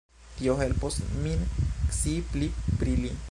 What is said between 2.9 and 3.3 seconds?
li.